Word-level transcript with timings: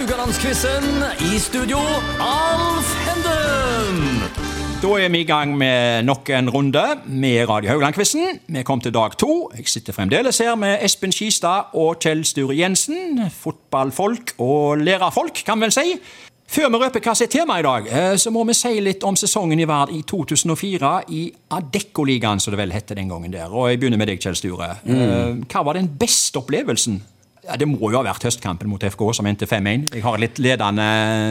Haugalandsquizen. 0.00 0.84
I 1.20 1.38
studio, 1.38 1.76
Alf 2.24 2.88
Henden. 3.04 4.22
Da 4.80 4.92
er 4.96 5.10
vi 5.12 5.20
i 5.20 5.26
gang 5.28 5.52
med 5.60 6.06
nok 6.08 6.30
en 6.32 6.48
runde 6.48 6.84
med 7.04 7.44
Radio 7.50 7.68
Haugland-quizen. 7.74 8.40
Vi 8.48 8.62
kom 8.64 8.80
til 8.80 8.94
dag 8.96 9.18
to. 9.20 9.50
Jeg 9.56 9.68
sitter 9.68 9.92
fremdeles 9.92 10.40
her 10.40 10.56
med 10.56 10.78
Espen 10.86 11.12
Skistad 11.12 11.76
og 11.76 12.00
Kjell 12.00 12.24
Sture 12.24 12.56
Jensen. 12.56 13.20
Fotballfolk 13.42 14.32
og 14.38 14.80
lærerfolk, 14.80 15.44
kan 15.44 15.60
vi 15.60 15.68
vel 15.68 15.76
si. 15.76 15.94
Før 16.48 16.72
vi 16.72 16.80
røper 16.80 17.04
hva 17.04 17.12
som 17.14 17.28
er 17.28 17.34
temaet 17.36 17.60
i 17.60 17.68
dag, 17.68 17.92
eh, 17.92 18.16
så 18.16 18.32
må 18.32 18.46
vi 18.48 18.56
si 18.56 18.72
litt 18.80 19.04
om 19.04 19.20
sesongen 19.20 19.60
i 19.60 19.68
Vard 19.68 19.92
i 19.92 20.00
2004 20.00 20.96
i 21.12 21.26
Adeccoligaen, 21.60 22.40
som 22.40 22.56
det 22.56 22.64
vel 22.64 22.72
hette 22.72 22.96
den 22.96 23.12
gangen 23.12 23.36
der. 23.36 23.52
Og 23.52 23.68
jeg 23.68 23.84
begynner 23.84 24.00
med 24.00 24.08
deg, 24.08 24.24
Kjell 24.24 24.40
Sture. 24.40 24.78
Mm. 24.80 25.44
Hva 25.44 25.68
var 25.68 25.76
den 25.76 25.92
beste 26.00 26.40
opplevelsen? 26.40 27.02
Ja, 27.46 27.56
Det 27.56 27.66
må 27.68 27.90
jo 27.90 27.96
ha 27.96 28.04
vært 28.04 28.26
høstkampen 28.28 28.68
mot 28.68 28.82
FK, 28.84 29.02
som 29.16 29.28
endte 29.28 29.48
5-1. 29.48 29.88
Jeg 29.96 30.04
har 30.04 30.20
litt 30.20 30.38
ledende 30.42 30.88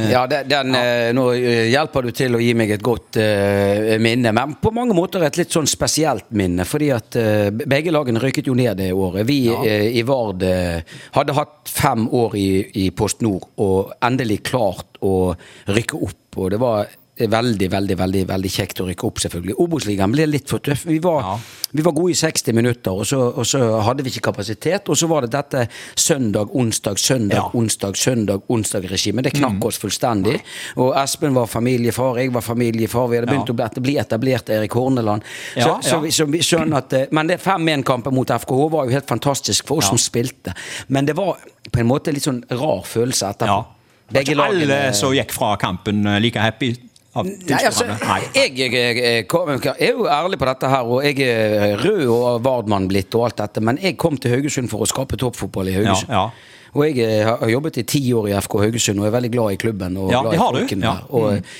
Ja, 0.09 0.23
den, 0.29 0.47
den, 0.49 0.73
ja. 0.73 1.11
Nå 1.15 1.25
eh, 1.37 1.67
hjelper 1.69 2.07
du 2.07 2.11
til 2.15 2.37
å 2.37 2.41
gi 2.41 2.53
meg 2.57 2.73
et 2.75 2.85
godt 2.85 3.19
uh, 3.21 3.95
minne, 4.01 4.33
men 4.35 4.55
på 4.61 4.73
mange 4.75 4.97
måter 4.97 5.23
et 5.27 5.37
litt 5.39 5.53
sånn 5.53 5.69
spesielt 5.69 6.31
minne. 6.33 6.65
Fordi 6.67 6.89
at 6.95 7.19
uh, 7.19 7.49
begge 7.53 7.93
lagene 7.93 8.21
røyket 8.21 8.49
jo 8.49 8.57
ned 8.57 8.79
det 8.79 8.89
året. 8.93 9.27
Vi 9.29 9.39
eh, 9.53 9.89
i 9.99 10.03
Vard 10.07 10.43
eh, 10.45 10.81
hadde 11.15 11.35
hatt 11.37 11.69
fem 11.69 12.07
år 12.15 12.35
i, 12.39 12.49
i 12.85 12.89
Post 12.95 13.23
Nord 13.25 13.49
og 13.61 13.93
endelig 14.05 14.41
klart 14.49 14.99
å 15.05 15.33
rykke 15.69 15.99
opp. 15.99 16.39
Og 16.39 16.51
det 16.53 16.61
var 16.61 16.89
veldig, 17.27 17.67
veldig 17.71 17.97
veldig, 17.99 18.21
veldig 18.29 18.49
kjekt 18.51 18.79
å 18.79 18.85
rykke 18.87 19.07
opp, 19.07 19.19
selvfølgelig. 19.19 19.55
Obos-ligaen 19.59 20.11
ble 20.13 20.25
litt 20.29 20.47
for 20.49 20.59
tøff. 20.63 20.85
Vi 20.85 20.99
var, 21.03 21.21
Ja. 21.21 21.37
vi 21.73 21.81
var 21.81 21.91
gode 21.91 22.11
i 22.11 22.15
60 22.15 22.53
minutter, 22.53 22.91
og 22.91 23.05
så, 23.05 23.19
og 23.37 23.45
så 23.45 23.81
hadde 23.83 24.03
vi 24.03 24.09
ikke 24.09 24.31
kapasitet. 24.31 24.87
Og 24.89 24.95
så 24.95 25.07
var 25.07 25.21
det 25.21 25.31
dette 25.31 25.67
søndag, 25.95 26.49
onsdag, 26.55 26.97
søndag, 26.97 27.35
Ja. 27.35 27.49
onsdag, 27.53 27.95
søndag, 27.97 28.41
onsdag-regimet. 28.49 29.23
Det 29.23 29.33
knakk 29.33 29.65
oss 29.65 29.77
fullstendig. 29.77 30.39
Og 30.77 30.93
Espen 30.95 31.33
var 31.33 31.45
familiefar, 31.47 32.15
jeg 32.17 32.31
var 32.33 32.41
familiefar. 32.41 33.09
Vi 33.09 33.15
hadde 33.17 33.27
begynt 33.27 33.49
Ja. 33.49 33.53
å 33.67 33.81
bli, 33.81 33.97
etablert 33.97 34.49
Erik 34.49 34.71
Horneland. 34.73 35.21
Så, 35.55 35.79
så, 35.83 35.99
vi, 36.01 36.09
så 36.11 36.25
vi 36.25 36.39
skjønner 36.39 36.77
at 36.77 36.93
eh, 36.93 37.05
Men 37.11 37.27
det 37.27 37.39
5-1-kampen 37.41 38.13
mot 38.13 38.27
FKH 38.27 38.69
var 38.71 38.85
jo 38.85 38.91
helt 38.91 39.07
fantastisk 39.07 39.65
for 39.67 39.77
oss 39.77 39.87
som 39.87 39.97
spilte. 39.97 40.53
Men 40.87 41.05
det 41.05 41.15
var 41.15 41.37
på 41.71 41.79
en 41.79 41.87
måte 41.87 42.13
litt 42.13 42.23
sånn 42.23 42.43
rar 42.49 42.83
følelse 42.85 43.33
etterpå. 43.33 43.65
Var 44.11 44.21
ikke 44.25 44.41
alle 44.41 44.93
som 44.97 45.11
gikk 45.13 45.31
fra 45.31 45.55
kampen 45.61 46.05
eh, 46.07 46.19
like 46.19 46.39
happy? 46.39 46.75
Av 47.19 47.27
altså, 47.27 47.49
tilskuerne? 47.49 47.97
Nei. 48.03 48.19
jeg, 48.35 48.53
jeg, 48.57 48.73
jeg, 48.73 49.25
jeg 49.27 49.73
er 49.75 49.91
jo 49.91 50.07
ærlig 50.09 50.39
på 50.41 50.47
dette 50.49 50.71
her, 50.71 50.93
og 50.93 51.03
jeg 51.05 51.25
er 51.25 51.83
rød 51.83 52.05
og 52.13 52.43
Vardmann 52.45 52.87
blitt 52.91 53.15
og 53.19 53.27
alt 53.29 53.41
dette, 53.43 53.63
men 53.65 53.81
jeg 53.81 53.97
kom 53.99 54.17
til 54.17 54.35
Haugesund 54.35 54.71
for 54.71 54.85
å 54.85 54.89
skape 54.89 55.19
toppfotball 55.19 55.71
i 55.71 55.75
Haugesund. 55.79 56.13
Ja, 56.13 56.29
ja. 56.29 56.55
Og 56.77 56.85
jeg 56.85 57.01
eh, 57.01 57.25
har 57.25 57.49
jobbet 57.49 57.81
i 57.81 57.85
ti 57.89 58.01
år 58.13 58.29
i 58.29 58.37
FK 58.37 58.59
Haugesund 58.61 59.01
og 59.01 59.09
er 59.09 59.13
veldig 59.15 59.31
glad 59.33 59.55
i 59.55 59.59
klubben. 59.61 59.97
Og 59.97 60.11
Ja, 60.13 60.23
glad 60.25 60.37
i 60.37 60.41
folkene 60.41 60.85
Ja. 60.85 60.95
Og, 61.09 61.53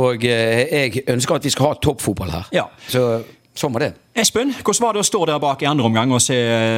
og 0.00 0.24
eh, 0.24 0.62
jeg 0.72 1.04
ønsker 1.12 1.36
at 1.36 1.44
vi 1.44 1.52
skal 1.52 1.72
ha 1.72 1.80
toppfotball 1.82 2.32
her. 2.32 2.48
Ja. 2.52 2.64
Så 2.88 3.04
sånn 3.54 3.72
var 3.72 3.80
det. 3.84 3.92
Espen, 4.18 4.52
hvordan 4.62 4.82
var 4.82 4.94
det 4.96 5.00
å 5.02 5.06
stå 5.06 5.20
der 5.26 5.38
bak 5.42 5.62
i 5.62 5.66
andre 5.66 5.86
omgang 5.86 6.10
og 6.14 6.20
se 6.22 6.34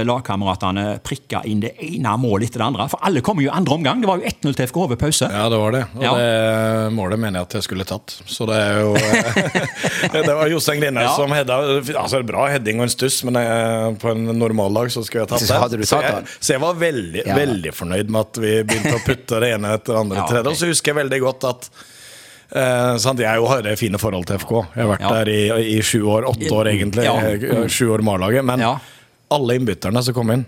lagkameratene 0.08 0.84
prikke 1.04 1.42
inn 1.48 1.60
det 1.60 1.74
ene 1.84 2.12
målet 2.20 2.48
etter 2.50 2.62
det 2.62 2.66
andre? 2.68 2.86
For 2.92 3.00
alle 3.04 3.20
kom 3.24 3.40
jo 3.40 3.48
i 3.48 3.52
andre 3.52 3.74
omgang. 3.76 4.00
Det 4.00 4.08
var 4.08 4.20
jo 4.22 4.28
1-0 4.30 4.56
til 4.56 4.68
FK 4.70 4.78
ved 4.92 4.98
pause. 5.00 5.28
Ja, 5.32 5.48
det 5.52 5.58
var 5.60 5.72
det. 5.76 5.82
Og 5.96 6.02
Ja. 6.06 6.12
det 6.16 6.92
målet 6.96 7.18
mener 7.20 7.40
jeg 7.40 7.48
at 7.48 7.56
jeg 7.58 7.66
skulle 7.68 7.84
tatt. 7.88 8.16
Så 8.26 8.46
det 8.48 8.56
er 8.60 8.80
jo 8.80 8.94
Det 10.12 10.34
var 10.36 10.46
Jostein 10.52 10.80
Grine 10.80 11.00
Ja. 11.06 11.14
som 11.16 11.30
hedda. 11.32 11.58
Altså, 11.96 12.22
bra 12.26 12.46
heading 12.52 12.80
og 12.80 12.88
en 12.88 12.94
stuss, 12.94 13.22
men 13.24 13.34
jeg, 13.40 13.98
på 14.00 14.10
en 14.12 14.24
normal 14.38 14.72
dag 14.80 14.88
så 14.92 15.04
skulle 15.04 15.24
jeg 15.26 15.32
tatt 15.32 15.40
Så 15.44 15.52
det. 15.52 15.60
hadde 15.64 15.76
du 15.76 15.84
så, 15.84 16.00
tatt 16.00 16.04
jeg, 16.12 16.38
så 16.40 16.52
jeg 16.56 16.60
var 16.64 16.74
veldig, 16.74 17.26
Ja. 17.26 17.34
veldig 17.36 17.72
fornøyd 17.74 18.08
med 18.08 18.20
at 18.20 18.36
vi 18.42 18.54
begynte 18.62 18.96
å 18.96 19.04
putte 19.04 19.40
det 19.40 19.54
ene 19.56 19.74
etter 19.76 19.92
det 19.92 20.00
andre. 20.00 20.16
Ja, 20.16 20.26
tredje. 20.26 20.48
Og 20.52 20.56
så 20.56 20.66
husker 20.72 20.94
jeg 20.94 21.00
veldig 21.04 21.20
godt 21.24 21.44
at 21.44 21.68
eh, 21.70 21.92
sant, 22.98 23.18
Jeg 23.20 23.36
jo 23.40 23.46
har 23.50 23.66
fine 23.76 23.98
forhold 23.98 24.26
til 24.26 24.38
FK. 24.38 24.52
Jeg 24.76 24.84
har 24.86 24.92
vært 24.96 25.00
Ja. 25.06 25.10
der 25.24 25.28
i, 25.28 25.76
i 25.76 25.80
sju 25.82 26.02
år. 26.06 26.28
Åtte 26.30 26.50
år, 26.52 26.66
egentlig. 26.70 27.04
Ja. 27.04 27.14
Eh, 27.18 27.66
Sju 27.68 27.88
år 27.90 28.02
Marlaget. 28.06 28.44
Men 28.44 28.62
alle 29.30 29.56
innbytterne 29.58 30.02
som 30.02 30.14
kom 30.14 30.30
inn 30.30 30.44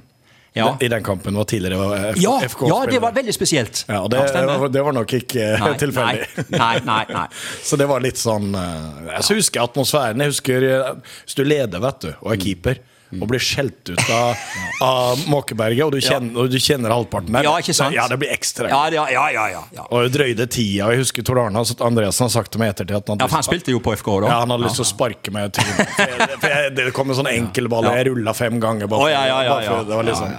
Ja. 0.55 0.77
i 0.81 0.89
den 0.89 1.03
kampen, 1.05 1.35
var 1.37 1.45
tidligere 1.45 2.15
FK. 2.15 2.21
Ja, 2.23 2.41
FK 2.49 2.63
ja, 2.69 2.79
det 2.91 2.99
var 3.03 3.13
veldig 3.13 3.35
spesielt. 3.35 3.85
ja, 3.89 4.01
og 4.03 4.11
det, 4.11 4.19
ja, 4.35 4.69
det 4.69 4.83
var 4.85 4.93
nok 4.93 5.13
ikke 5.13 5.59
Nei, 5.61 5.73
tilfeldig. 5.79 6.47
Nei, 6.51 6.79
nei, 6.85 7.05
nei. 7.13 7.27
Så 7.63 7.77
det 7.79 7.87
var 7.87 8.01
litt 8.01 8.17
sånn 8.19 8.53
Jeg 8.55 9.23
Så 9.23 9.35
husker 9.39 9.63
atmosfæren. 9.63 10.19
Jeg 10.25 10.33
husker 10.33 10.63
eh, 10.71 10.95
Hvis 11.27 11.35
du 11.39 11.45
leder, 11.45 11.79
vet 11.81 12.01
du, 12.01 12.13
og 12.23 12.33
er 12.33 12.37
keeper, 12.43 12.79
og 13.17 13.27
blir 13.31 13.41
skjelt 13.41 13.89
ut 13.95 14.11
av, 14.13 14.37
av 14.85 15.23
Måkeberget, 15.33 15.85
og 15.87 15.93
du 15.97 16.01
kjenner, 16.05 16.37
og 16.43 16.51
du 16.53 16.59
kjenner 16.61 16.93
halvparten 16.93 17.33
der 17.33 17.47
Ja, 17.49 17.55
ikke 17.63 17.75
sant? 17.77 17.95
Ja, 17.97 18.05
det 18.11 18.19
blir 18.21 18.33
ekstra. 18.35 18.69
Ja, 18.69 18.83
ja, 18.93 19.07
ja, 19.11 19.25
ja, 19.33 19.63
ja. 19.73 19.87
Og 19.95 20.11
drøyde 20.13 20.47
tida. 20.47 20.91
Jeg 20.93 21.03
husker 21.03 21.25
Tor 21.25 21.41
Arne 21.47 21.59
altså, 21.63 21.77
Andreassen 21.85 22.27
har 22.27 22.33
sagt 22.35 22.53
til 22.53 22.61
meg 22.63 22.75
ettertid 22.75 22.97
at 23.01 23.09
han, 23.09 23.19
Ja, 23.23 23.27
for 23.31 23.39
han 23.41 23.47
spilte 23.47 23.73
jo 23.73 23.81
på 23.81 23.95
FK 23.97 24.11
da. 24.25 24.29
ja, 24.33 24.39
han 24.45 24.53
hadde 24.55 24.67
lyst 24.69 24.77
til 24.81 24.85
å 24.85 24.91
sparke 24.93 25.33
meg 25.35 25.53
Til. 25.57 25.65
For 25.65 26.05
jeg- 26.05 26.39
for 26.41 26.49
jeg- 26.49 26.75
Det 26.79 26.93
kom 26.95 27.11
en 27.11 27.17
sånn 27.17 27.31
enkelball, 27.39 27.87
og 27.89 27.97
jeg 27.97 28.07
rulla 28.11 28.33
fem 28.35 28.61
ganger. 28.61 28.87
Bare, 28.89 29.01
oh, 29.01 29.09
ja, 29.11 29.25
ja, 29.27 29.39
ja, 29.43 29.61
ja. 29.65 29.83
Det 29.85 29.97
var 29.97 30.05
liksom 30.05 30.35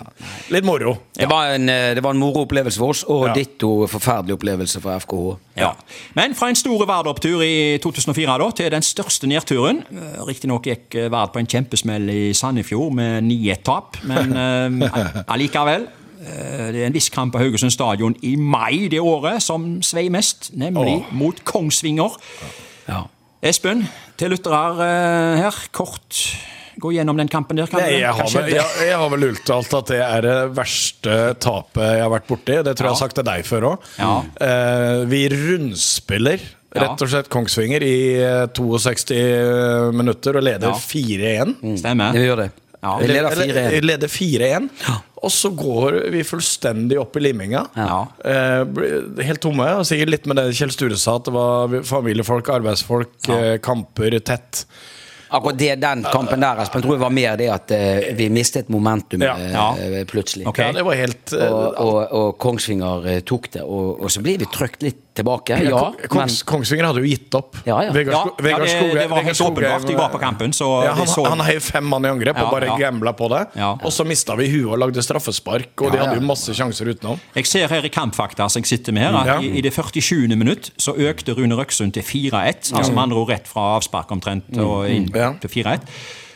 litt 0.53 0.63
moro. 0.65 0.97
Det 1.17 1.27
var 1.29 1.53
en, 1.55 1.69
eh, 1.69 1.93
det 1.95 2.03
var 2.03 2.11
en 2.13 2.19
moro 2.21 2.45
opplevelse 2.45 2.77
for 2.77 2.89
oss, 2.93 3.03
og 3.09 3.33
ditto 3.35 3.87
forferdelig 3.87 4.37
opplevelse 4.37 4.81
for 4.81 4.91
FKH. 4.99 5.37
Ja. 5.59 5.73
Men 6.15 6.33
fra 6.35 6.47
en 6.49 6.55
stor 6.55 6.85
Vard-opptur 6.85 7.41
i 7.43 7.77
2004 7.83 8.37
da, 8.39 8.49
til 8.51 8.69
den 8.71 8.81
største 8.85 9.27
nedturen. 9.27 9.81
Eh, 9.91 10.21
Riktignok 10.29 10.63
gikk 10.69 10.95
eh, 10.95 11.09
på 11.09 11.39
en 11.41 11.47
kjempesmell 11.49 12.09
i 12.09 12.21
Sandefjord 12.59 12.91
med 12.95 13.23
9-1-tap, 13.23 13.97
men 14.09 14.33
eh, 14.35 15.23
allikevel. 15.33 15.85
eh, 16.19 16.71
Det 16.73 16.81
er 16.81 16.87
en 16.89 16.93
viss 16.95 17.09
kamp 17.09 17.33
på 17.33 17.39
Haugesund 17.39 17.71
stadion 17.71 18.15
i 18.21 18.35
mai 18.35 18.89
det 18.91 18.99
året 18.99 19.41
som 19.41 19.79
svei 19.81 20.09
mest, 20.11 20.51
nemlig 20.53 20.99
Åh. 21.05 21.13
mot 21.15 21.39
Kongsvinger. 21.47 22.17
Ja. 22.89 23.05
Espen, 23.41 23.85
til 24.19 24.33
lyttere 24.33 24.59
eh, 24.83 25.39
her, 25.45 25.55
kort 25.71 26.19
gå 26.79 26.93
gjennom 26.95 27.17
den 27.19 27.27
kampen 27.27 27.57
der. 27.59 27.67
Kan 27.67 27.81
Nei, 27.81 27.97
jeg, 27.99 28.11
har 28.15 28.29
vel, 28.31 28.51
jeg, 28.53 28.65
jeg 28.87 28.95
har 28.99 29.09
vel 29.11 29.25
uttalt 29.33 29.73
at 29.75 29.89
det 29.91 29.99
er 30.03 30.23
det 30.23 30.35
verste 30.55 31.17
tapet 31.43 31.83
jeg 31.95 32.03
har 32.05 32.11
vært 32.13 32.27
borti. 32.29 32.55
Det 32.63 32.71
tror 32.75 32.87
jeg 32.87 32.91
jeg 32.91 32.95
har 32.95 33.01
sagt 33.01 33.17
til 33.19 33.27
deg 33.27 33.43
før 33.47 33.67
òg. 33.73 33.89
Ja. 33.99 34.13
vi 35.11 35.25
rundspiller 35.33 36.39
Ja. 36.75 36.83
rett 36.83 37.01
og 37.01 37.09
slett 37.09 37.29
Kongsvinger 37.33 37.81
i 37.81 37.95
eh, 38.21 38.45
62 38.53 39.91
minutter 39.95 40.37
og 40.37 40.43
leder 40.45 40.69
Ja. 40.69 40.73
4-1. 40.77 41.55
Stemmer. 41.81 42.13
Det 42.13 42.25
gjør 42.27 42.43
det. 42.43 42.49
Ja. 42.79 42.91
Vi 43.01 43.81
leder 43.83 44.07
4-1. 44.07 44.69
Ja. 44.87 44.93
Og 45.19 45.31
så 45.35 45.49
går 45.51 45.97
vi 46.13 46.21
fullstendig 46.23 46.95
opp 47.01 47.17
i 47.19 47.23
liminga. 47.25 47.65
Ja. 47.75 47.97
Eh, 48.23 49.23
helt 49.25 49.41
tomme. 49.43 49.65
Og 49.81 49.83
sikkert 49.89 50.13
litt 50.13 50.29
med 50.29 50.39
det 50.39 50.45
Kjell 50.55 50.71
Sture 50.71 50.95
sa, 50.95 51.17
at 51.19 51.25
det 51.27 51.33
var 51.35 51.75
familiefolk, 51.83 52.47
arbeidsfolk, 52.55 53.17
eh, 53.35 53.57
kamper 53.57 54.19
tett. 54.23 54.63
Akkurat 55.29 55.57
det, 55.59 55.75
den 55.81 56.01
kampen 56.09 56.39
der, 56.41 56.57
Espen, 56.63 56.81
tror 56.81 56.95
jeg 56.95 57.01
var 57.03 57.11
mer 57.13 57.35
det 57.37 57.49
at 57.53 57.71
eh, 57.75 58.13
vi 58.17 58.29
mistet 58.33 58.69
momentum 58.73 59.21
Ja. 59.21 59.35
eh, 59.77 59.99
plutselig. 60.09 60.47
Okay. 60.49 60.71
Ja, 60.71 60.71
det 60.79 60.85
var 60.87 60.95
helt 60.97 61.33
eh, 61.37 61.51
Og, 61.53 61.75
og, 61.77 61.99
og 62.17 62.31
Kongsvinger 62.41 63.05
eh, 63.11 63.19
tok 63.21 63.51
det, 63.53 63.61
og, 63.61 63.99
og 64.01 64.09
så 64.09 64.23
blir 64.25 64.39
vi 64.41 64.47
trykt 64.49 64.81
litt 64.87 65.03
tilbake. 65.19 65.57
Ja, 65.67 65.81
Kongs, 66.11 66.39
Kongsvinger 66.47 66.87
hadde 66.89 67.03
jo 67.03 67.09
gitt 67.11 67.35
opp. 67.37 67.59
Ja, 67.67 67.77
ja. 67.85 67.91
Vegard, 67.95 68.15
Ja, 68.15 68.43
Vegard 68.45 68.67
ja, 68.67 68.79
det, 68.81 68.93
det 69.01 69.05
var 69.11 69.23
helt 69.27 69.41
åpenbart. 69.45 69.87
Jeg 69.89 69.97
var 69.99 70.09
på 70.13 70.21
kampen, 70.21 70.53
så 70.55 70.69
ja, 70.87 70.93
han, 70.97 71.07
så 71.11 71.25
han 71.27 71.43
heiv 71.47 71.61
fem 71.65 71.85
mann 71.91 72.05
i 72.07 72.11
angrep 72.11 72.37
Ja, 72.39 72.45
og 72.47 72.53
bare 72.55 72.71
ja. 72.71 72.77
gambla 72.81 73.13
på 73.17 73.29
det. 73.33 73.43
Ja. 73.59 73.73
Og 73.83 73.91
så 73.95 74.05
mista 74.07 74.35
vi 74.39 74.47
huet 74.51 74.67
og 74.73 74.79
lagde 74.81 75.03
straffespark, 75.05 75.73
og 75.85 75.91
de 75.93 76.01
hadde 76.01 76.15
jo 76.19 76.25
masse 76.25 76.53
sjanser 76.57 76.89
utenom. 76.93 77.19
Jeg 77.35 77.45
ser 77.51 77.67
her 77.71 77.85
i 77.85 77.91
Kampfakta 77.93 78.47
som 78.49 78.63
jeg 78.63 78.71
sitter 78.73 78.95
med 78.95 79.07
her, 79.07 79.19
at 79.21 79.27
Ja. 79.33 79.37
i, 79.43 79.51
i 79.59 79.61
det 79.65 79.73
47. 79.75 80.27
minutt 80.35 80.71
så 80.77 80.95
økte 80.95 81.35
Rune 81.37 81.55
Røksund 81.59 81.93
til 81.93 82.03
4-1. 82.07 82.73
Altså 82.75 82.91
med 82.95 83.03
andre 83.03 83.17
ord 83.21 83.29
rett 83.29 83.47
fra 83.47 83.75
avspark 83.77 84.11
omtrent 84.15 84.57
og 84.57 84.89
inn 84.89 85.09
Ja. 85.15 85.33
til 85.41 85.49
4-1. 85.49 85.85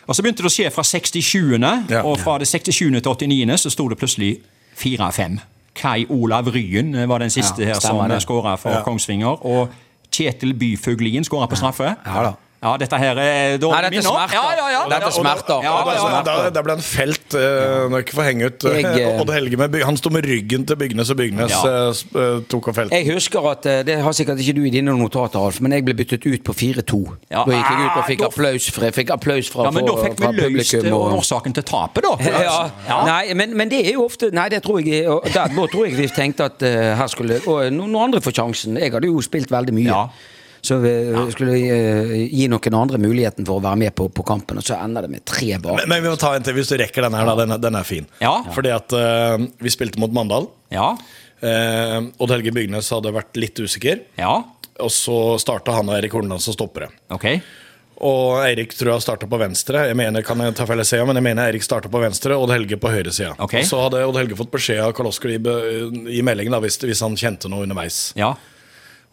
Og 0.08 0.16
så 0.18 0.22
begynte 0.26 0.44
det 0.44 0.50
å 0.50 0.52
skje 0.52 0.70
fra 0.76 0.84
67., 0.84 1.90
Ja. 1.90 2.02
og 2.04 2.20
fra 2.20 2.38
det 2.38 2.48
67. 2.48 3.00
til 3.02 3.02
89. 3.16 3.58
så 3.58 3.70
sto 3.72 3.88
det 3.88 3.98
plutselig 3.98 4.34
4-5. 4.76 5.40
Kai 5.76 6.06
Olav 6.10 6.48
Ryen 6.54 6.96
eh, 6.96 7.10
var 7.10 7.24
den 7.24 7.34
siste 7.34 7.62
Ja, 7.64 7.74
her 7.74 7.80
som 7.80 7.98
stemmer 7.98 8.20
skåra 8.24 8.56
for. 8.62 8.82
Kongsvinger. 8.86 9.46
Og 9.46 9.70
Kjetil 10.14 10.54
Byfuglien 10.54 11.26
skåra 11.26 11.48
på 11.50 11.58
straffe. 11.58 11.96
Ja 12.06 12.24
da. 12.30 12.34
Ja, 12.64 12.72
dette 12.80 12.96
her 13.02 13.12
er 13.12 13.18
Nei, 13.20 13.58
dårlig 13.60 13.90
dette 13.92 14.04
minne. 14.08 14.28
ja, 14.32 14.44
ja. 14.72 15.10
Smerter. 15.12 15.64
Ja, 15.66 15.74
ja, 15.84 16.06
ja. 16.24 16.50
da 16.56 16.62
ble 16.64 16.76
han 16.78 16.84
felt. 16.86 17.36
Uh, 17.36 17.90
Når 17.92 17.98
jeg 18.00 18.06
ikke 18.08 18.16
får 18.16 18.28
henge 18.30 18.48
ut 18.48 18.66
Jeg, 18.72 18.86
eh, 19.04 19.20
Odd 19.20 19.32
Helge 19.36 19.58
med, 19.60 19.76
Han 19.84 19.98
sto 20.00 20.10
med 20.14 20.24
ryggen 20.30 20.64
til 20.70 20.78
Bygnes, 20.80 21.12
og 21.12 21.18
Bygnes 21.20 21.52
Ja. 21.52 21.74
eh, 21.92 22.38
tok 22.50 22.70
og 22.72 22.78
felte. 22.78 22.96
Jeg 22.96 23.12
husker 23.14 23.50
at 23.52 23.68
Det 23.90 23.98
har 24.06 24.16
sikkert 24.16 24.40
ikke 24.40 24.56
du 24.56 24.64
i 24.64 24.72
dine 24.74 24.96
notater, 24.96 25.42
Alf, 25.44 25.60
men 25.62 25.76
jeg 25.76 25.84
ble 25.86 25.96
byttet 26.00 26.24
ut 26.26 26.44
på 26.48 26.56
4-2. 26.56 27.02
Ja. 27.30 27.44
Da 27.44 27.52
gikk 27.58 27.72
jeg 27.74 27.84
ut 27.84 27.98
og 28.00 28.06
fikk 28.08 28.22
Ah, 28.24 28.24
da- 28.24 28.32
applaus 28.32 28.70
fra, 28.72 28.92
fikk 28.96 29.12
applaus 29.18 29.50
fra, 29.52 29.68
Ja, 29.68 29.72
men 29.76 29.86
da 29.90 29.96
fikk 30.00 30.24
vi 30.24 30.50
løst 30.56 30.88
årsaken 30.94 31.54
til 31.60 31.64
tapet, 31.68 32.08
da. 32.08 32.16
Ja, 32.48 32.70
Ja. 32.88 33.00
Nei, 33.06 33.34
men, 33.34 33.58
men 33.58 33.70
det 33.70 33.84
er 33.88 33.98
jo 33.98 34.06
ofte 34.08 34.32
Nei, 34.32 34.48
det 34.54 34.64
tror 34.64 34.80
jeg 34.80 35.04
der, 35.04 35.52
Da 35.52 35.68
tror 35.68 35.86
jeg 35.90 35.98
vi 36.00 36.08
tenkte 36.16 36.48
at 36.48 36.64
uh, 36.64 36.94
her 37.00 37.08
skulle 37.12 37.42
Og 37.44 37.68
noen, 37.74 37.92
noen 37.92 38.08
andre 38.08 38.22
får 38.24 38.38
sjansen. 38.40 38.78
Jeg 38.80 38.94
hadde 38.96 39.10
jo 39.12 39.20
spilt 39.26 39.52
veldig 39.52 39.74
mye. 39.76 40.06
Ja. 40.64 40.68
Så 40.68 40.78
vi 40.80 40.92
skulle 41.36 41.52
vi 41.52 42.28
gi 42.32 42.46
noen 42.48 42.76
andre 42.80 43.00
muligheten 43.02 43.44
for 43.44 43.60
å 43.60 43.64
være 43.64 43.82
med 43.82 43.96
på, 44.00 44.08
på 44.16 44.24
kampen, 44.24 44.62
og 44.62 44.64
så 44.64 44.78
ender 44.80 45.04
det 45.04 45.12
med 45.12 45.26
tre 45.28 45.58
bak. 45.60 45.82
Men, 45.82 45.90
men 45.92 46.06
vi 46.06 46.14
må 46.14 46.20
ta 46.20 46.32
en 46.38 46.46
til 46.46 46.56
hvis 46.56 46.72
du 46.72 46.78
rekker 46.80 47.04
den 47.04 47.18
her. 47.20 47.28
da, 47.28 47.36
Den, 47.42 47.58
den 47.66 47.76
er 47.76 47.88
fin. 47.88 48.08
Ja. 48.24 48.38
Fordi 48.56 48.72
at 48.72 48.96
uh, 48.96 49.36
vi 49.60 49.74
spilte 49.74 50.00
mot 50.00 50.14
Mandal. 50.16 50.48
Ja. 50.72 50.94
Uh, 51.44 52.08
Odd 52.16 52.32
Helge 52.32 52.54
Bygnes 52.56 52.94
hadde 52.96 53.12
vært 53.12 53.36
litt 53.36 53.60
usikker. 53.60 54.06
Ja. 54.16 54.38
Og 54.80 54.94
så 54.94 55.18
starta 55.44 55.76
han 55.76 55.92
og 55.92 55.98
Erik 55.98 56.16
Horneland 56.16 56.42
som 56.46 56.56
stoppere. 56.56 56.88
Ok. 57.12 57.28
Og 58.04 58.40
Eirik 58.46 58.72
tror 58.76 58.96
jeg 58.96 59.04
starta 59.06 59.28
på 59.30 59.40
venstre. 59.40 59.84
Jeg 59.90 60.00
mener, 60.00 60.24
kan 60.26 60.40
jeg 60.42 60.56
ta 60.58 60.66
feil 60.68 60.82
sida, 60.88 61.04
men 61.08 61.20
jeg 61.20 61.28
mener 61.28 61.52
Eirik 61.52 61.68
starta 61.68 61.92
på 61.92 62.02
venstre 62.02 62.36
og 62.40 62.48
Odd 62.48 62.56
Helge 62.56 62.80
på 62.80 62.92
høyre 62.92 63.12
sida. 63.12 63.36
Ok. 63.44 63.60
Og 63.60 63.68
så 63.68 63.84
hadde 63.84 64.08
Odd 64.08 64.20
Helge 64.20 64.40
fått 64.40 64.56
beskjed 64.56 64.82
av 64.88 64.96
Karl 64.96 65.12
Oskar 65.12 65.36
i, 65.36 65.38
i 66.18 66.24
meldingen 66.26 66.56
da, 66.56 66.64
hvis, 66.64 66.80
hvis 66.84 67.04
han 67.04 67.20
kjente 67.20 67.52
noe 67.52 67.68
underveis. 67.68 68.10
Ja. 68.20 68.34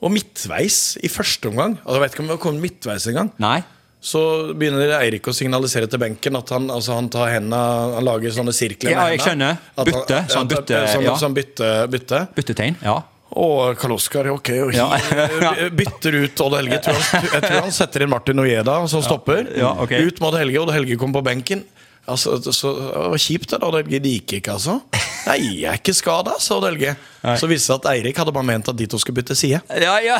Og 0.00 0.12
midtveis 0.14 0.97
i 1.05 1.08
første 1.12 1.50
omgang, 1.50 1.75
altså 1.85 1.99
jeg 1.99 2.02
vet 2.06 2.14
ikke 2.17 2.23
om 2.25 2.29
vi 2.31 2.35
har 2.37 2.41
kommet 2.41 2.62
midtveis 2.64 3.06
engang, 3.11 3.29
Nei. 3.43 3.58
så 4.00 4.23
begynner 4.56 4.94
Eirik 4.97 5.26
å 5.29 5.35
signalisere 5.37 5.91
til 5.93 6.00
benken 6.00 6.38
at 6.38 6.49
han, 6.56 6.70
altså 6.73 6.94
han 6.97 7.11
tar 7.12 7.29
hendene 7.35 7.58
Han 7.99 8.06
lager 8.08 8.32
sånne 8.32 8.55
sirkler 8.56 8.94
Ja, 8.94 9.05
med 9.11 9.20
hendene. 9.20 9.50
At 9.76 9.85
han- 9.85 9.91
Bytte, 9.93 10.20
sånn 10.32 10.49
bytte, 10.49 10.79
Sånn, 10.94 11.05
ja. 11.05 11.17
sånn 11.20 11.35
bytte, 11.37 11.69
bytte. 11.93 12.23
Byttetegn. 12.35 12.76
Ja. 12.82 13.02
Og 13.37 13.76
Karl 13.79 13.93
Oskar 13.94 14.26
ok, 14.32 14.49
og 14.64 14.73
Ja. 14.75 14.88
bytter 15.82 16.17
ut 16.25 16.41
Odd 16.41 16.56
Helge. 16.56 16.79
Jeg 16.79 16.82
tror, 16.88 16.97
han, 17.12 17.29
jeg 17.35 17.43
tror 17.44 17.61
han 17.61 17.76
setter 17.76 18.02
inn 18.02 18.11
Martin 18.11 18.41
Ojeda 18.43 18.79
som 18.88 19.02
stopper. 19.05 19.52
Ja, 19.61 19.75
okay. 19.85 20.00
Ut 20.08 20.19
med 20.19 20.32
Odd 20.32 20.38
Helge. 20.41 20.58
Odd 20.64 20.73
Helge 20.75 20.97
kommer 20.99 21.20
på 21.20 21.26
benken. 21.29 21.62
Altså, 22.11 22.41
så, 22.50 22.73
det 22.91 23.11
var 23.12 23.20
kjipt, 23.23 23.50
det. 23.52 23.61
Odd 23.62 23.76
Helge 23.82 24.00
det 24.02 24.14
gikk 24.17 24.38
ikke, 24.41 24.56
altså. 24.56 24.81
Nei, 25.28 25.38
jeg 25.61 25.69
er 25.70 25.78
ikke 25.81 25.94
skada, 25.96 26.37
sa 26.40 26.58
Odd 26.58 26.69
Helge. 26.70 26.96
Så 27.20 27.49
viste 27.50 27.61
det 27.61 27.67
seg 27.67 27.75
at 27.82 27.87
Eirik 27.93 28.17
hadde 28.17 28.32
bare 28.32 28.46
ment 28.49 28.69
at 28.72 28.76
de 28.78 28.87
to 28.88 28.99
skulle 29.00 29.20
bytte 29.20 29.34
side. 29.37 29.61
Ja, 29.82 29.99
ja. 30.00 30.17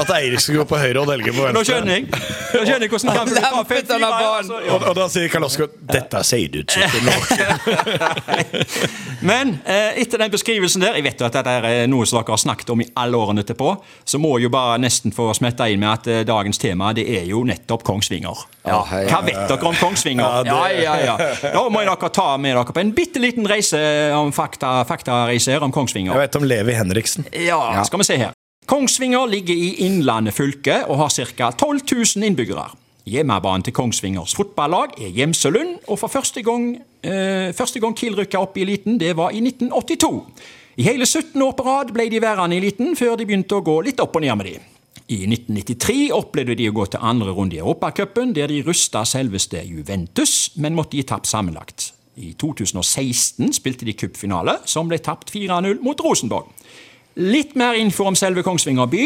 At 0.00 0.08
Eirik 0.16 0.40
skulle 0.40 0.62
gå 0.62 0.70
på 0.70 0.78
høyre 0.80 1.02
og 1.02 1.10
Delge 1.10 1.20
Helge 1.20 1.36
på 1.36 1.44
venstre. 1.44 1.58
Nå 1.58 1.64
skjønner 1.68 1.92
jeg. 1.92 2.06
Nå 2.54 2.62
skjønner 2.64 2.86
jeg 2.86 2.92
hvordan 2.94 3.18
kampen 3.18 3.34
kan 3.34 3.42
tar 3.44 3.56
lempet 3.58 3.92
av 3.92 4.00
banen. 4.00 4.36
altså. 4.38 4.60
Og, 4.74 4.86
og 4.88 4.96
da 4.96 5.08
sier 5.12 5.32
Karl 5.32 5.46
Oskar 5.46 5.68
Dette 5.92 6.22
sier 6.26 6.48
du 6.52 6.62
ikke 6.62 6.88
nå. 7.04 7.16
Men 9.30 9.52
eh, 9.68 10.00
etter 10.00 10.22
den 10.22 10.32
beskrivelsen 10.32 10.80
der 10.80 10.96
Jeg 10.96 11.04
vet 11.04 11.20
jo 11.20 11.26
at 11.28 11.36
dette 11.36 11.52
er 11.52 11.90
noe 11.92 12.06
som 12.08 12.20
dere 12.20 12.32
har 12.32 12.40
snakket 12.40 12.72
om 12.72 12.80
i 12.80 12.88
alle 12.98 13.20
årene 13.20 13.44
etterpå. 13.44 13.74
Så 14.08 14.20
må 14.22 14.32
jeg 14.38 14.48
jo 14.48 14.52
bare 14.54 14.78
nesten 14.80 15.12
få 15.14 15.28
smette 15.36 15.68
inn 15.68 15.82
med 15.82 15.90
at 15.92 16.08
eh, 16.08 16.22
dagens 16.28 16.60
tema 16.62 16.94
det 16.96 17.04
er 17.18 17.28
jo 17.28 17.44
nettopp 17.44 17.84
Kongsvinger. 17.86 18.46
Ja. 18.64 18.80
Hva 18.88 19.20
vet 19.26 19.44
dere 19.50 19.68
om 19.68 19.76
Kongsvinger? 19.76 20.40
Ja, 20.48 20.60
ja, 20.72 20.96
ja. 21.04 21.18
Da 21.52 21.66
må 21.68 21.84
jeg 21.84 21.92
dere 21.92 22.12
ta 22.16 22.28
med 22.40 22.56
dere 22.56 22.72
på 22.72 22.80
en 22.82 22.94
bitte 22.96 23.20
liten 23.20 23.48
reise 23.50 23.80
om 24.16 24.29
fakta, 24.32 24.80
faktareiser 24.88 25.62
om 25.64 25.72
Kongsvinger. 25.72 26.12
Jeg 26.14 26.28
vet 26.28 26.38
om 26.40 26.46
Levi 26.48 26.76
Henriksen. 26.76 27.26
Ja, 27.32 27.60
skal 27.84 28.02
vi 28.02 28.08
se 28.08 28.18
her. 28.20 28.36
Kongsvinger 28.70 29.26
ligger 29.26 29.54
i 29.54 29.72
Innlandet 29.86 30.36
fylke 30.36 30.84
og 30.86 31.00
har 31.00 31.10
ca. 31.10 31.50
12 31.50 31.80
000 32.16 32.28
innbyggere. 32.28 32.68
Hjemmebanen 33.10 33.64
til 33.66 33.74
Kongsvingers 33.74 34.36
fotballag 34.36 34.94
er 35.00 35.10
Gjemselund, 35.16 35.78
og 35.88 35.98
for 35.98 36.12
første 36.12 36.42
gang, 36.46 36.76
eh, 37.02 37.50
første 37.56 37.80
gang 37.80 37.96
Kiel 37.96 38.14
rykka 38.14 38.38
opp 38.38 38.56
i 38.56 38.62
eliten, 38.62 39.00
det 39.00 39.16
var 39.16 39.30
i 39.30 39.40
1982. 39.40 40.26
I 40.76 40.82
hele 40.82 41.06
17 41.06 41.42
år 41.42 41.52
på 41.52 41.64
rad 41.66 41.92
ble 41.92 42.08
de 42.10 42.20
værende 42.20 42.56
i 42.56 42.60
eliten, 42.60 42.94
før 42.96 43.16
de 43.16 43.26
begynte 43.26 43.56
å 43.56 43.64
gå 43.64 43.80
litt 43.84 44.00
opp 44.00 44.16
og 44.16 44.22
ned 44.22 44.36
med 44.36 44.46
de. 44.46 44.58
I 45.10 45.26
1993 45.26 46.12
opplevde 46.14 46.54
de 46.54 46.68
å 46.70 46.72
gå 46.72 46.86
til 46.86 47.02
andre 47.02 47.32
runde 47.34 47.56
i 47.56 47.58
Europacupen, 47.58 48.32
der 48.32 48.46
de 48.46 48.62
rusta 48.62 49.02
selveste 49.04 49.64
Juventus, 49.66 50.52
men 50.56 50.76
måtte 50.76 50.96
gi 50.96 51.02
tapt 51.02 51.26
sammenlagt. 51.26 51.90
I 52.16 52.32
2016 52.38 53.52
spilte 53.52 53.86
de 53.86 53.94
cupfinale, 53.94 54.58
som 54.68 54.88
ble 54.90 54.98
tapt 54.98 55.30
4-0 55.30 55.80
mot 55.84 56.00
Rosenborg. 56.04 56.50
Litt 57.20 57.56
mer 57.58 57.78
info 57.78 58.06
om 58.08 58.16
selve 58.18 58.42
Kongsvinger 58.46 58.88
by. 58.90 59.04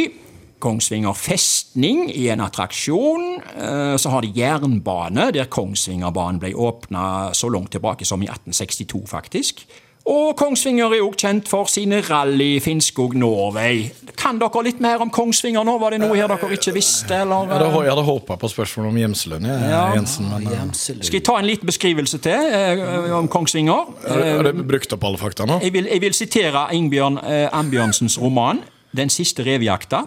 Kongsvinger 0.64 1.16
festning 1.18 2.06
i 2.14 2.28
en 2.32 2.40
attraksjon. 2.40 3.40
Eh, 3.56 3.96
Så 3.96 4.10
har 4.10 4.22
de 4.22 4.32
jernbane, 4.32 5.30
der 5.32 5.44
Kongsvingerbanen 5.44 6.40
ble 6.40 6.54
åpna 6.54 7.34
så 7.34 7.48
langt 7.48 7.70
tilbake 7.70 8.04
som 8.04 8.22
i 8.22 8.26
1862, 8.26 9.06
faktisk. 9.06 9.66
Og 10.04 10.34
Kongsvinger 10.36 10.92
er 10.92 11.00
òg 11.00 11.14
kjent 11.16 11.46
for 11.48 11.64
sine 11.72 12.02
rally 12.04 12.58
Finnskog 12.60 13.14
Norway. 13.16 13.86
Kan 14.20 14.36
dere 14.38 14.60
litt 14.66 14.80
mer 14.84 15.00
om 15.00 15.08
Kongsvinger 15.10 15.64
nå? 15.64 15.78
Var 15.80 15.94
det 15.94 16.00
noe 16.02 16.16
her 16.18 16.28
dere 16.28 16.50
ikke 16.58 16.74
visste, 16.76 17.22
eller? 17.22 17.46
Jeg 17.48 17.56
hadde, 17.56 17.78
jeg 17.86 17.92
hadde 17.94 18.04
håpa 18.04 18.36
på 18.42 18.50
spørsmål 18.52 18.90
om 18.90 18.98
Gjemselund, 19.00 19.46
Ja. 19.48 19.94
Jensen. 19.96 20.28
Men 20.28 20.46
eh, 20.52 20.74
Skal 20.76 21.18
jeg 21.18 21.24
ta 21.24 21.38
en 21.40 21.48
liten 21.48 21.66
beskrivelse 21.66 22.18
til 22.20 22.36
eh, 22.36 23.16
om 23.16 23.28
Kongsvinger? 23.32 23.86
har 24.08 24.42
du- 24.44 24.52
du 24.52 24.62
brukt 24.62 24.92
opp 24.92 25.04
alle 25.08 25.18
fakta 25.18 25.46
nå? 25.48 25.60
Jeg 25.62 25.72
vil, 25.72 25.88
jeg 25.88 26.00
vil 26.00 26.12
sitere 26.14 26.66
Ingbjørn 26.76 27.18
eh, 27.24 27.48
Ambjørnsens 27.52 28.18
roman 28.20 28.60
'Den 28.94 29.08
siste 29.10 29.42
revejakta'. 29.42 30.06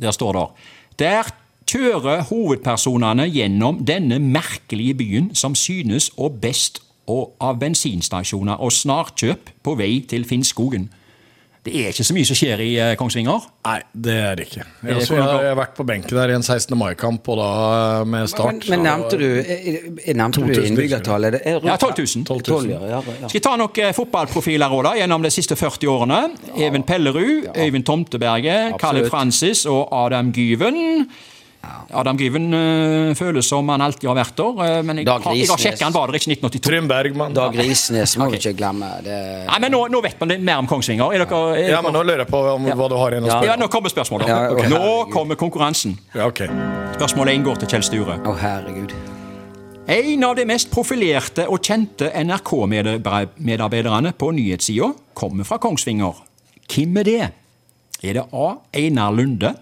Der 0.00 0.10
står 0.10 0.32
det 0.32 0.48
Der 0.98 1.22
kjører 1.66 2.22
hovedpersonene 2.32 3.28
gjennom 3.30 3.84
denne 3.84 4.18
merkelige 4.18 4.94
byen 4.96 5.34
som 5.34 5.54
synes 5.54 6.10
å 6.16 6.28
best 6.32 6.80
og 7.08 7.34
av 7.40 7.58
bensinstasjoner 7.60 8.60
og 8.60 8.72
snarkjøp 8.72 9.50
på 9.64 9.76
vei 9.78 9.92
til 10.08 10.24
Finnskogen. 10.28 10.88
Det 11.68 11.72
er 11.82 11.90
ikke 11.90 12.04
så 12.06 12.14
mye 12.16 12.24
som 12.24 12.36
skjer 12.38 12.60
i 12.64 12.68
eh, 12.80 12.92
Kongsvinger. 12.96 13.42
Nei, 13.66 13.78
det 13.92 14.12
er 14.14 14.36
det 14.38 14.44
ikke. 14.46 14.62
Jeg, 14.86 14.94
også, 15.02 15.14
jeg, 15.18 15.22
har- 15.26 15.42
jeg 15.42 15.50
har 15.50 15.56
vært 15.58 15.74
på 15.76 15.84
benken 15.84 16.16
der 16.16 16.30
i 16.30 16.36
en 16.38 16.44
16. 16.46 16.72
mai-kamp, 16.80 17.28
og 17.28 17.36
da 17.40 17.48
eh, 17.98 18.04
med 18.08 18.30
start. 18.30 18.68
men 18.70 18.84
nevnte 18.86 19.18
du, 19.20 19.26
eh, 19.42 20.14
nevnte 20.16 20.46
du 20.46 20.62
innbyggertallet? 20.62 21.40
Er 21.44 21.58
Ja, 21.66 21.76
12 21.76 21.98
000. 21.98 22.24
12 22.24 22.42
000. 22.48 22.70
ja, 22.72 22.78
ja, 22.94 23.02
ja. 23.02 23.28
Skal 23.28 23.36
jeg 23.40 23.44
ta 23.44 23.56
noen 23.60 23.92
fotballprofiler 23.98 24.70
også, 24.78 24.86
da, 24.86 24.94
gjennom 25.02 25.26
de 25.26 25.34
siste 25.34 25.58
40 25.60 25.90
årene? 25.92 26.20
Even 26.56 26.86
Pellerud, 26.88 27.50
Øyvind 27.56 27.84
Tomteberget, 27.90 28.78
Kalle 28.80 29.04
Francis 29.10 29.66
og 29.68 29.90
Adam 30.06 30.30
Gyven. 30.32 31.08
Adam 31.98 32.18
Given 32.20 32.48
eh, 32.54 33.12
føles 33.18 33.48
som 33.48 33.68
han 33.72 33.82
alltid 33.84 34.08
har 34.10 34.18
vært 34.18 34.36
der, 34.38 34.60
eh, 34.64 34.78
men 34.86 35.00
jeg 35.00 35.08
Dag 35.08 35.24
har, 35.24 35.36
jeg 35.38 35.50
har 35.50 35.62
sjekka 35.62 35.86
han 35.86 35.96
var 35.96 36.10
der 36.10 36.18
ikke 36.18 36.30
i 36.30 36.36
1982. 36.36 36.64
Trym 36.68 36.90
Bergman. 36.90 37.36
Dag 37.36 37.58
Risnes 37.58 38.16
må 38.20 38.28
vi 38.32 38.40
ikke 38.40 38.54
glemme. 38.58 38.90
Det, 39.04 39.18
Nei, 39.48 39.60
men 39.64 39.74
nå, 39.74 39.82
nå 39.92 40.02
vet 40.04 40.20
man 40.22 40.34
det 40.34 40.38
mer 40.44 40.62
om 40.62 40.68
Kongsvinger. 40.70 41.14
Er 41.16 41.24
dere, 41.24 41.42
er 41.56 41.74
Ja, 41.74 41.82
men 41.84 41.96
nå 41.96 42.04
lurer 42.06 42.24
jeg 42.24 42.32
på 42.32 42.42
om, 42.54 42.68
hva 42.68 42.90
du 42.90 42.96
har 43.00 43.16
igjen 43.16 43.28
å 43.28 43.38
ja, 43.48 43.54
nå 43.60 43.70
kommer 43.72 43.92
spørsmålet. 43.92 44.30
Ja, 44.30 44.40
okay. 44.52 44.72
Nå 44.72 44.96
kommer 45.12 45.38
konkurransen. 45.40 45.96
Ja, 46.16 46.28
ok. 46.28 46.44
Spørsmålet 46.98 47.38
inngår 47.38 47.62
til 47.62 47.76
Kjell 47.76 47.86
Sture. 47.86 48.18
Å, 48.20 48.36
herregud. 48.42 48.92
En 49.88 50.24
av 50.28 50.34
de 50.36 50.44
mest 50.44 50.68
profilerte 50.68 51.46
og 51.48 51.64
kjente 51.64 52.10
NRK-medarbeiderne 52.12 54.10
på 54.20 54.28
nyhetssida 54.36 54.90
kommer 55.16 55.48
fra 55.48 55.56
Kongsvinger. 55.62 56.18
Hvem 56.68 56.98
er 57.00 57.08
det? 57.08 57.28
Er 58.04 58.18
det 58.18 58.26
A. 58.36 58.50
Einar 58.76 59.16
Lunde, 59.16 59.54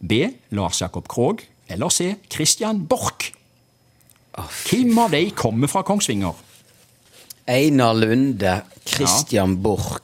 B. 0.00 0.12
Lars 0.50 0.80
Jakob 0.82 1.08
Krogh 1.08 1.42
eller 1.68 1.88
C. 1.88 2.14
Christian 2.30 2.84
Borch? 2.86 3.32
Hvem 4.68 4.98
av 4.98 5.10
de 5.10 5.30
kommer 5.34 5.70
fra 5.72 5.82
Kongsvinger? 5.82 6.34
Einar 7.48 7.94
Lunde, 7.94 8.60
Christian 8.84 9.56
Borch 9.62 10.02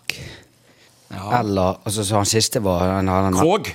Ja. 1.13 1.41
Eller 1.41 1.77
altså, 1.85 2.05
så 2.05 2.17
Han 2.17 2.27
siste 2.27 2.63
var 2.65 2.79
han, 2.95 3.09
han, 3.09 3.35
Krogh. 3.37 3.69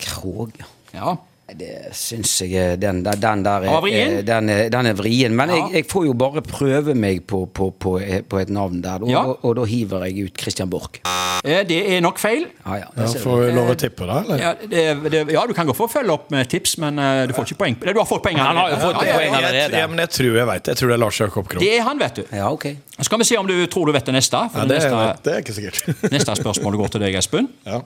Krog. 0.00 0.52
ja. 0.58 0.64
Ja. 0.94 1.16
Det 1.44 1.90
syns 1.92 2.30
jeg 2.40 2.78
den, 2.80 3.02
den, 3.04 3.18
den 3.20 3.42
der 3.44 3.66
er, 3.68 3.80
vrien? 3.84 4.14
er- 4.18 4.22
den, 4.24 4.48
er, 4.48 4.68
den 4.72 4.86
er 4.86 4.94
vrien. 4.96 5.34
Men 5.36 5.50
Ja. 5.52 5.56
jeg, 5.66 5.74
jeg 5.74 5.84
får 5.90 6.06
jo 6.06 6.12
bare 6.16 6.40
prøve 6.40 6.94
meg 6.96 7.26
på, 7.28 7.42
på, 7.52 7.68
på, 7.78 7.98
på 8.28 8.38
et 8.40 8.48
navn 8.48 8.80
der, 8.82 9.02
og, 9.04 9.10
Ja. 9.10 9.20
og, 9.28 9.44
og 9.44 9.56
da 9.56 9.64
hiver 9.68 10.06
jeg 10.06 10.24
ut 10.30 10.40
Christian 10.40 10.70
Borch. 10.72 11.00
Eh, 11.44 11.60
Det 11.68 11.78
er 11.96 12.00
nok 12.00 12.18
feil. 12.18 12.46
Ah, 12.64 12.78
ja, 12.80 12.86
Ja, 12.96 13.06
får 13.20 13.44
vi 13.44 13.50
lov 13.52 13.68
å 13.70 13.76
tippe, 13.76 14.06
da? 14.08 14.22
Eller? 14.24 14.40
Ja, 14.40 14.54
det, 14.62 15.10
det, 15.12 15.20
ja, 15.36 15.44
du 15.46 15.52
kan 15.52 15.66
gå 15.68 15.74
for 15.76 15.84
å 15.86 15.92
følge 15.92 16.12
opp 16.16 16.30
med 16.32 16.48
tips, 16.48 16.78
men 16.78 16.98
eh, 16.98 17.26
du 17.28 17.34
får 17.36 17.44
ikke 17.52 17.60
poeng. 17.60 17.76
Du 17.84 17.92
har 18.00 18.08
fått 18.08 18.22
poeng. 18.24 18.40
Allerede. 18.40 19.76
Ja, 19.78 19.86
men 19.86 19.98
jeg 19.98 20.10
tror 20.16 20.38
jeg 20.40 20.46
veit 20.48 20.64
det. 20.64 20.72
Jeg 20.74 20.80
tror 20.80 20.88
det 20.88 20.96
er 20.96 21.02
Lars 21.04 21.20
Jakob 21.20 21.48
Krohn. 21.52 21.60
Det 21.60 21.74
er 21.76 21.82
han, 21.86 21.98
vet 22.00 22.14
du. 22.22 22.24
ja, 22.32 22.48
ok. 22.50 22.66
Så 22.96 23.04
skal 23.10 23.18
vi 23.20 23.24
se 23.28 23.36
om 23.36 23.46
du 23.46 23.66
tror 23.66 23.86
du 23.86 23.92
vet 23.92 24.06
det 24.08 24.14
neste. 24.16 24.40
For 24.54 24.64
Ja, 24.64 24.66
det, 24.70 24.80
neste, 24.80 24.96
er- 24.96 25.20
det 25.22 25.34
er 25.36 25.44
ikke 25.44 25.56
sikkert. 25.60 26.10
neste 26.10 26.36
spørsmål 26.40 26.76
går 26.80 26.88
til 26.96 27.04
deg, 27.04 27.14
Espen. 27.20 27.48
ja. 27.68 27.82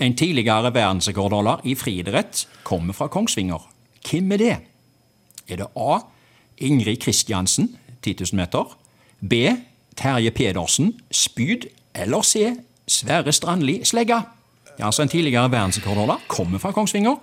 En 0.00 0.14
tidligere 0.16 0.70
verdensrekordholder 0.74 1.60
i 1.68 1.74
friidrett 1.76 2.46
kommer 2.64 2.96
fra 2.96 3.08
Kongsvinger. 3.12 3.60
Hvem 4.10 4.32
er 4.32 4.40
det? 4.40 4.56
Er 5.48 5.56
det 5.60 5.66
A. 5.76 5.98
Ingrid 6.60 6.96
Kristiansen, 7.02 7.76
10 8.02 8.16
000 8.32 8.36
meter. 8.40 8.76
B. 9.20 9.32
Terje 9.96 10.30
Pedersen, 10.30 10.94
spyd. 11.10 11.68
Eller 11.94 12.22
C. 12.22 12.54
Sverre 12.88 13.32
Strandli, 13.32 13.80
slegga. 13.84 14.20
Altså 14.80 15.02
En 15.02 15.08
tidligere 15.12 15.50
verdensrekordholder 15.52 16.22
kommer 16.28 16.58
fra 16.58 16.72
Kongsvinger. 16.72 17.16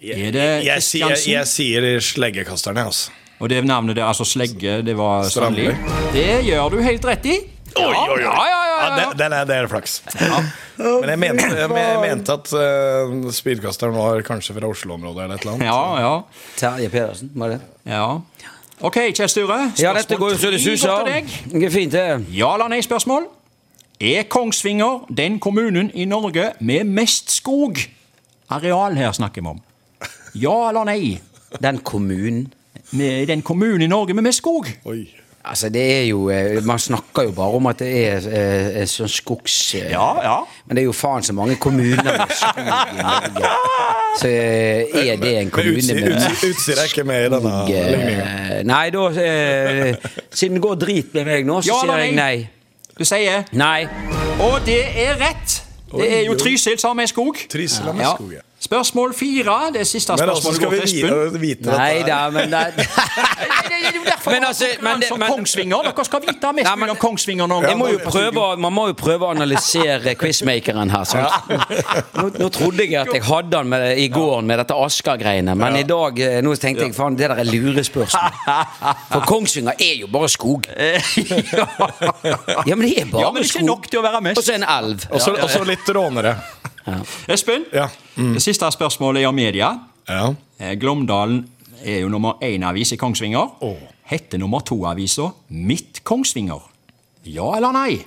Er 0.00 0.30
det 0.32 0.40
Jeg, 0.64 0.64
jeg, 0.64 1.00
jeg, 1.00 1.18
jeg 1.28 1.46
sier 1.48 2.00
sleggekasterne, 2.00 2.84
altså. 2.88 3.10
Og 3.40 3.48
det 3.50 3.64
navnet 3.64 3.96
der, 3.96 4.04
altså 4.04 4.24
slegge, 4.24 4.80
det 4.84 4.96
var. 4.96 5.28
Strandli. 5.28 5.66
Det 6.12 6.44
gjør 6.44 6.68
du 6.72 6.80
helt 6.84 7.04
rett 7.04 7.26
i. 7.28 7.36
Ja, 7.76 7.86
Oi, 7.86 7.94
oi, 7.94 8.08
oi. 8.16 8.22
ja, 8.24 8.32
ja, 8.48 8.59
ja, 8.80 9.00
ja. 9.02 9.10
det, 9.16 9.26
er, 9.28 9.44
det 9.48 9.56
er 9.56 9.68
flaks. 9.70 9.98
Men 10.80 11.12
jeg 11.12 11.20
mente, 11.20 11.48
jeg, 11.58 11.70
jeg 11.76 12.00
mente 12.02 12.36
at 12.38 12.52
uh, 12.56 13.30
spydkasteren 13.34 13.96
var 13.96 14.24
kanskje 14.26 14.56
fra 14.56 14.70
Oslo-området 14.70 15.26
eller 15.26 15.36
et 15.36 15.44
eller 15.44 15.58
annet. 15.58 15.68
Ja, 15.68 15.82
ja. 16.00 16.14
Terje 16.60 16.92
Pedersen, 16.92 17.32
var 17.34 17.56
det? 17.56 17.60
ja. 17.86 18.08
Ok, 18.80 18.96
Kjell 19.12 19.28
Sture. 19.28 19.56
Ja, 19.76 19.90
dette 19.92 20.16
går 20.16 20.30
jo 20.32 20.36
så 20.40 20.48
det 20.48 20.62
tre 20.62 20.72
suser. 20.72 20.88
går 20.88 21.04
til 21.04 21.12
deg. 21.12 21.32
Det 21.52 21.66
er 21.66 21.72
fint, 21.74 21.92
det. 21.92 22.04
Ja 22.32 22.54
eller 22.56 22.70
nei-spørsmål. 22.72 23.26
Er 24.00 24.22
Kongsvinger 24.32 25.02
den 25.12 25.36
kommunen 25.44 25.90
i 25.92 26.06
Norge 26.08 26.54
med 26.64 26.88
mest 26.88 27.28
skog? 27.34 27.76
areal 28.50 28.96
her 28.96 29.12
snakker 29.12 29.44
vi 29.44 29.52
om? 29.52 29.60
Ja 30.34 30.70
eller 30.70 30.88
nei? 30.88 31.20
Den 31.62 31.78
kommunen 31.84 32.52
Med 32.90 33.28
den 33.28 33.42
kommunen 33.42 33.82
i 33.82 33.86
Norge 33.86 34.14
med 34.14 34.24
mest 34.26 34.40
skog? 34.40 34.66
Oi. 34.84 35.04
Altså, 35.44 35.68
det 35.72 35.82
er 36.00 36.02
jo 36.10 36.28
eh, 36.30 36.58
Man 36.64 36.78
snakker 36.78 37.22
jo 37.22 37.30
bare 37.32 37.54
om 37.56 37.66
at 37.70 37.78
det 37.80 37.88
er 38.08 38.26
eh, 38.28 38.82
sånn 38.86 39.08
skogs... 39.08 39.54
eh, 39.78 39.86
Ja, 39.90 40.08
ja. 40.22 40.34
Men 40.66 40.76
det 40.76 40.82
er 40.82 40.86
jo 40.90 40.92
faen 40.92 41.24
så 41.24 41.32
mange 41.32 41.56
kommuner 41.56 42.02
med 42.04 42.34
skog 42.36 42.60
i 42.60 42.66
Norge. 42.68 43.52
Så 44.20 44.28
er 44.28 45.16
det 45.22 45.32
en 45.40 45.50
kommune 45.50 45.94
med 45.96 46.10
Utsira- 46.12 46.50
Utsira 46.50 46.84
er 46.84 46.90
ikke 46.92 47.04
med 47.08 47.24
i 47.24 47.32
denne 47.32 47.54
ligningen. 47.70 48.20
eh, 48.20 48.60
Nei, 48.68 48.90
da 48.92 49.06
Siden 50.34 50.58
det 50.60 50.62
går 50.66 50.74
drit 50.84 51.14
med 51.16 51.24
meg 51.30 51.48
nå, 51.48 51.62
så 51.64 51.72
Ja 51.72 51.80
sier 51.86 52.04
jeg 52.04 52.14
nei? 52.20 52.36
Du 53.00 53.04
sier 53.08 53.48
Nei. 53.56 53.86
Og 54.44 54.60
det 54.68 54.82
er 55.06 55.16
rett! 55.24 55.62
Det 55.90 56.06
er 56.06 56.20
jo. 56.28 56.36
Trysil 56.38 56.76
som 56.78 56.92
har 56.92 57.00
med 57.00 57.08
skog. 57.10 57.40
Trysil 57.50 57.88
har 57.88 57.96
med 57.96 58.06
skog, 58.12 58.34
ja. 58.36 58.44
Spørsmål 58.60 59.14
fire. 59.16 59.54
Det 59.72 59.80
er 59.80 59.84
siste 59.88 60.12
Men 60.18 60.28
altså, 60.28 60.50
spørsmålet 60.52 60.88
skal 60.88 61.00
vi 61.00 61.08
vite, 61.08 61.40
vite 61.40 61.70
Nei 61.78 62.02
da, 62.04 62.18
men 62.30 62.50
det, 62.52 62.58
Det 63.70 63.76
er 63.78 63.92
jo 63.96 64.02
derfor 64.04 64.30
Men 64.34 64.44
altså, 64.44 64.64
men 64.84 65.00
det- 65.00 65.08
men- 65.18 65.28
Kongsvinger. 65.32 65.82
Dere 65.86 66.04
skal 66.04 66.20
vite 66.26 66.50
mest 66.52 66.64
Nei, 66.68 66.74
men- 66.76 66.80
mulig 66.82 66.90
om 66.90 66.96
Kongsvinger 67.00 67.46
noen 67.48 67.64
jeg 67.70 67.76
må 67.80 67.86
jo 67.88 67.98
prøve, 68.04 68.44
Man 68.60 68.72
må 68.76 68.84
jo 68.90 68.94
prøve 69.00 69.24
å 69.24 69.30
analysere 69.32 70.12
quizmakeren 70.20 70.90
her. 70.92 71.04
Nå, 72.20 72.26
nå 72.36 72.48
trodde 72.52 72.84
jeg 72.84 72.94
at 73.00 73.14
jeg 73.16 73.22
hadde 73.30 73.56
han 73.62 73.68
med, 73.72 73.86
i 73.98 74.08
går 74.12 74.42
med 74.44 74.58
dette 74.60 74.74
Asker-greiene, 74.76 75.54
men 75.56 75.76
i 75.80 75.84
dag 75.88 76.20
eh, 76.20 76.40
nå 76.44 76.52
tenkte 76.60 76.84
jeg 76.84 76.94
faen, 77.00 77.16
det 77.16 77.28
der 77.32 77.40
er 77.40 77.44
lurespørsmål. 77.48 78.32
For 79.14 79.20
Kongsvinger 79.30 79.72
er 79.80 79.94
jo 80.04 80.06
bare 80.12 80.28
skog. 80.28 80.66
Ja, 80.76 81.00
men 82.76 82.84
det 82.86 82.98
er 82.98 83.04
bare 83.10 83.22
Ja, 83.24 83.30
men 83.32 83.40
ikke 83.42 83.48
skog. 83.56 83.64
nok 83.72 83.88
til 83.90 84.00
å 84.00 84.02
være 84.04 84.20
mest. 84.28 84.38
Og 84.38 84.44
så 84.44 84.52
en 84.60 84.64
elv. 84.68 85.06
Og 85.10 85.20
så 85.50 85.64
litt 85.64 85.88
rånere. 85.96 86.36
Espen, 87.28 87.64
Ja. 87.72 87.88
Mm. 88.16 88.32
det 88.34 88.42
siste 88.42 88.70
spørsmålet 88.72 89.22
er 89.22 89.28
om 89.28 89.34
media. 89.34 89.72
ja. 90.08 90.34
Eh, 90.60 90.74
Glåmdalen 90.76 91.46
er 91.84 92.00
jo 92.00 92.08
nummer 92.08 92.32
én-avis 92.42 92.92
i 92.92 92.96
Kongsvinger. 92.96 93.54
Oh. 93.62 93.76
Heter 94.04 94.38
nummer 94.38 94.60
to-avisa 94.60 95.30
Mitt 95.50 96.02
Kongsvinger? 96.04 96.60
Ja 97.24 97.54
eller 97.56 97.72
nei? 97.72 98.04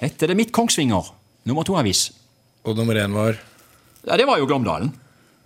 Heter 0.00 0.26
det 0.28 0.36
Mitt 0.36 0.52
Kongsvinger? 0.52 1.04
Nummer 1.44 1.62
to-avis. 1.64 2.10
Og 2.64 2.76
nummer 2.76 2.94
én 2.94 3.12
var 3.14 3.34
Ja, 4.06 4.16
det 4.16 4.26
var 4.26 4.36
jo 4.38 4.46
Glåmdalen. 4.46 4.92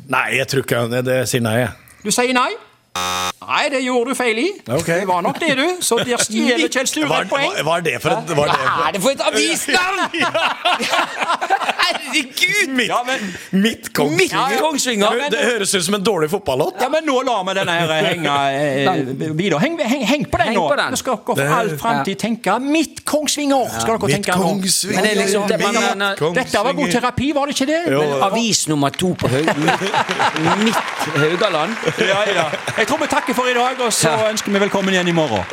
Nei, 0.09 0.37
jeg 0.39 0.49
tror 0.49 0.63
ikke 0.63 0.89
det, 0.91 1.05
det 1.05 1.29
sier 1.29 1.41
nei. 1.43 1.57
jeg. 1.61 1.71
Du 2.05 2.11
sier 2.11 2.33
nei? 2.35 2.51
Nei, 3.47 3.69
det 3.71 3.81
gjorde 3.85 4.11
du 4.11 4.15
feil 4.15 4.39
i. 4.39 4.49
Okay. 4.69 5.01
Det 5.01 5.09
var 5.09 5.23
nok 5.23 5.39
det, 5.41 5.57
du. 5.59 5.77
Så 5.83 5.99
der 6.05 6.17
stjeler 6.23 6.69
Kjell 6.71 6.87
Sture 6.87 7.21
et 7.23 7.29
poeng. 7.31 7.51
hva- 7.63 7.77
er 7.79 7.81
det 7.83 8.03
for 8.03 8.11
et 8.11 8.37
var 8.37 8.47
det 8.47 8.59
Hva 8.59 8.89
er 8.89 8.93
det 8.93 9.03
for 9.03 9.11
et 9.11 9.21
avisnavn?! 9.21 9.99
Herregud! 11.85 12.69
Mitt, 12.75 12.89
Ja, 12.89 13.03
men- 13.07 13.63
mitt 13.63 13.93
Kongsvinger. 13.95 15.15
Ja. 15.21 15.29
Det, 15.31 15.39
høres 15.45 15.75
ut 15.75 15.85
som 15.85 15.95
en 15.95 16.03
dårlig 16.05 16.31
fotballåt. 16.31 16.75
Ja, 16.81 16.89
men 16.89 17.05
nå 17.07 17.21
lar 17.27 17.45
vi 17.49 17.55
denne 17.59 17.73
her 17.73 17.93
henge 18.09 18.35
eh, 18.55 19.33
videre. 19.37 19.61
Heng, 19.61 19.79
heng, 19.79 20.05
heng 20.07 20.25
på 20.31 20.39
den 20.41 20.47
Heng 20.53 20.59
nå. 20.59 20.69
på 20.71 20.77
den. 20.81 20.91
Nå 20.95 21.01
skal 21.01 21.19
dere 21.19 21.35
for 21.37 21.55
all 21.59 21.71
framtid 21.79 22.19
tenke 22.25 22.59
Mitt 22.65 23.05
Kongsvinger! 23.05 23.69
Skal 23.81 23.99
dere 23.99 24.19
tenke 24.19 24.37
nå. 24.39 24.55
Men 24.55 25.09
det 25.09 25.15
liksom- 25.21 25.49
det- 25.49 25.61
man, 25.63 25.75
man, 25.99 26.35
Dette 26.35 26.65
var 26.65 26.73
god 26.73 26.93
terapi, 26.97 27.33
var 27.37 27.47
det 27.47 27.57
ikke 27.61 27.67
det? 27.73 27.83
Jo. 27.93 28.01
Men- 28.01 28.23
Avis 28.31 28.65
nummer 28.69 28.91
to 28.91 29.15
på 29.15 29.29
Haug... 29.29 29.51
Mitt 29.59 30.65
midt 30.65 30.77
Haugaland. 31.17 31.75
Ja, 31.99 32.25
ja. 32.35 32.45
Jeg 32.79 32.87
tror 32.89 32.99
vi 32.99 33.07
takker 33.11 33.35
for 33.35 33.47
i 33.51 33.55
dag, 33.55 33.81
og 33.81 33.93
så 33.93 34.13
ønsker 34.31 34.53
vi 34.53 34.59
velkommen 34.63 34.95
igjen 34.95 35.09
i 35.09 35.13
morgen. 35.17 35.45